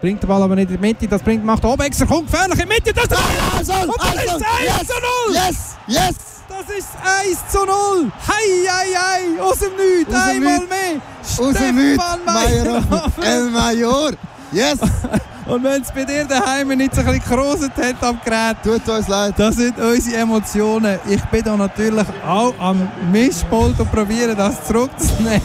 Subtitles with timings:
[0.00, 2.68] Bringt den Ball aber nicht in die Mitte, das bringt, macht Obexer, kommt gefährlich in
[2.68, 3.16] die Mitte, das ist
[3.58, 4.94] Also, Und das ist 1 yes, zu
[5.28, 5.34] 0!
[5.34, 6.14] yes, yes!
[6.48, 8.12] Das ist 1 zu 0!
[8.28, 9.42] Hei, hei, hei!
[9.42, 11.00] Aus dem Nichts, einmal mehr!
[11.22, 13.10] Aus dem Nichts, Meyerhofer.
[13.24, 14.10] El Major!
[14.52, 14.78] Yes!
[15.46, 18.88] Und wenn es bei dir daheim nicht so ein bisschen gekroset hat am Gerät, Tut
[18.88, 19.34] uns leid.
[19.36, 20.98] das sind unsere Emotionen.
[21.08, 25.40] Ich bin da natürlich auch am Mischpult und probiere das zurückzunehmen.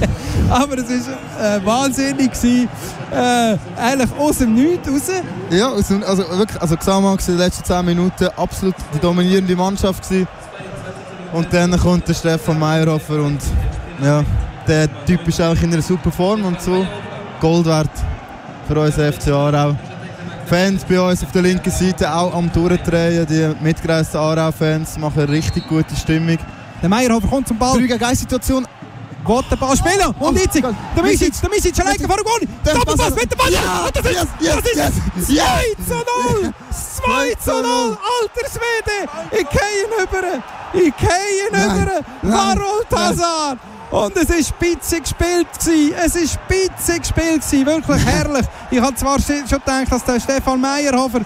[0.50, 2.32] Aber es war äh, wahnsinnig.
[2.32, 2.68] Gewesen.
[3.10, 5.22] Äh, eigentlich aus dem Nichts raus.
[5.50, 10.06] Ja, also, wirklich, also Xamax war in den letzten 10 Minuten absolut die dominierende Mannschaft.
[10.06, 10.28] Gewesen.
[11.32, 13.40] Und dann kommt der Stefan Meyerhofer und
[14.02, 14.22] ja,
[14.68, 16.86] der Typ ist eigentlich in einer super Form und so
[17.40, 17.90] Gold wert
[18.66, 19.76] für uns FC Aarau.
[20.46, 25.32] Fans bei uns auf der linken Seite auch am Durchdrehen, die mitgereisten Aarau-Fans machen eine
[25.32, 26.38] richtig gute Stimmung.
[26.80, 27.78] Der Meyerhofer kommt zum Ball.
[27.78, 28.66] 3 gegen 1 Situation.
[29.26, 30.14] Den Ball spielen.
[30.20, 32.40] Und jetzt der Misic, der Misic alleine vor dem Goal.
[32.64, 33.52] Doppelpass Pass- mit dem Ball.
[33.52, 34.92] Ja, Und das ist, yes, das ist yes,
[35.26, 35.86] 2 yes.
[35.86, 35.94] zu
[36.42, 36.54] 0.
[37.04, 37.98] 2 zu 0.
[38.22, 39.10] Alter Schwede.
[39.32, 40.42] Ich gehe ihn über.
[40.72, 42.36] Ich gehe über.
[42.36, 43.58] Harold Hazard.
[43.90, 45.46] Und es war spitze gespielt.
[45.58, 45.94] Gewesen.
[46.04, 47.42] Es war spitze gespielt.
[47.42, 47.66] Gewesen.
[47.66, 48.46] Wirklich herrlich.
[48.70, 51.20] Ich habe zwar schon gedacht, dass der Stefan Meyerhofer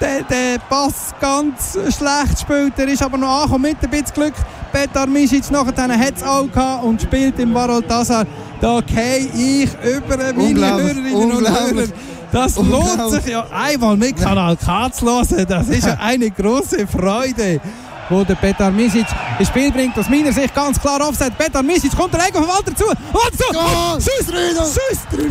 [0.00, 2.78] der, der Pass ganz schlecht spielt.
[2.78, 4.34] Er ist aber noch angekommen mit ein bisschen Glück.
[4.72, 8.26] Petar Misic nachher hat es auch gehabt und spielt im Barol Tazar.
[8.60, 11.86] Da gehe ich über meine Hörerinnen und Hörer.
[12.32, 15.46] Das lohnt sich ja einmal mit Kanal K zu hören.
[15.48, 17.60] Das ist ja eine große Freude.
[18.08, 19.06] Wo der Petar Misic
[19.38, 21.38] ins Spiel bringt, aus meiner Sicht ganz klar aufsetzt.
[21.38, 22.86] Petar Misic kommt der Ego von Walter zu.
[22.86, 24.10] Walter zu!
[24.10, 24.26] Schuss!
[24.26, 24.98] Schuss!
[25.12, 25.28] 0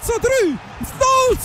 [0.00, 0.56] zu 3!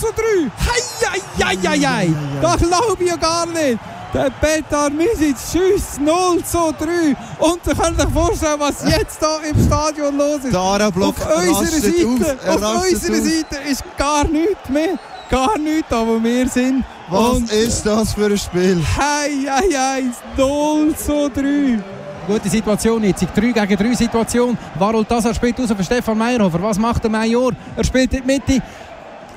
[0.00, 0.50] zu 3!
[0.66, 2.14] Hei, hei, hei, hei, hei!
[2.40, 3.78] Das glaube ich ja gar nicht!
[4.14, 7.16] Der Petar Misic Schuss 0 zu 3!
[7.38, 10.54] Und ihr könnt euch vorstellen, was jetzt hier im Stadion los ist.
[10.54, 13.22] Auf unserer Seite, auf rastet unserer.
[13.22, 14.98] Seite ist gar nichts mehr.
[15.30, 16.84] Gar nichts, da wo wir sind.
[17.10, 18.82] Was Und ist das für ein Spiel?
[18.96, 20.02] Hei, hei, hei,
[20.36, 21.78] 0 zu 3.
[22.26, 24.56] Gute Situation jetzt, 3 gegen 3 Situation.
[24.78, 26.62] Warol Tassar spielt raus für Stefan Meyerhofer.
[26.62, 27.52] Was macht der Major?
[27.74, 28.62] Er spielt in die Mitte.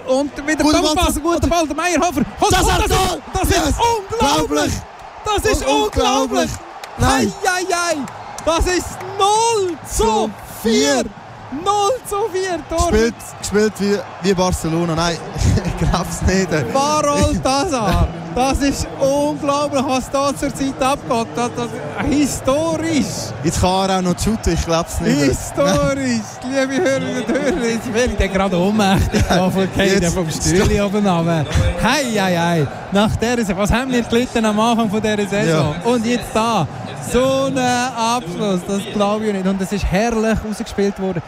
[0.08, 2.22] Und wieder Doppelpass, guter Ball, der Meyerhofer.
[2.40, 2.96] Kommt, Das das, ist,
[3.34, 3.76] das ist Yes.
[4.12, 4.74] unglaublich.
[5.26, 6.50] Das ist Un- unglaublich.
[7.00, 7.28] Hei.
[8.46, 10.30] Das ist 0 zu Zu
[10.64, 10.72] 4.
[10.72, 11.04] vier.
[11.64, 12.60] 0 zu 4.
[12.70, 12.90] Tor.
[12.92, 14.96] Gespielt, gespielt wie, wie Barcelona.
[14.96, 15.18] Nein,
[15.66, 16.50] ich glaub's nicht.
[16.74, 18.08] Barol Tazar.
[18.34, 21.28] Das ist unglaublich, was da zurzeit abgeht.
[21.36, 23.32] Das, das, historisch.
[23.44, 25.20] Jetzt kann er auch noch shooten, ich glaub's nicht.
[25.20, 26.22] Historisch.
[26.44, 29.22] Liebe Hörerinnen und Hörer, jetzt werde ich gerade ohnmächtig
[29.78, 31.46] Jetzt- vom Stühle oben runter.
[31.84, 32.68] Hei, hei, hei.
[32.92, 35.76] Nach dieser, was haben wir gelitten am Anfang von dieser Saison?
[35.84, 36.68] Und jetzt da.
[37.12, 39.46] So ein Abschluss, das glaube ich nicht.
[39.46, 41.22] Und es ist herrlich rausgespielt worden.